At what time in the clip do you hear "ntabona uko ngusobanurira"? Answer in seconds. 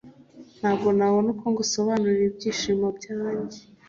0.97-2.23